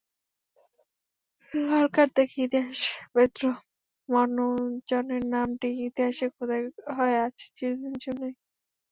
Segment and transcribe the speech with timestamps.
[1.51, 3.51] লাল card দেখে ইতিহাসেপেদ্রো
[4.09, 6.61] মনজনের নামটি ইতিহাসে খোদাই
[6.97, 8.33] হয়ে আছে চিরদিনের জন্যই।